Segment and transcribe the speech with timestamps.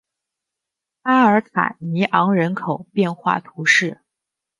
[1.03, 4.01] 阿尔塔尼昂人口变化图示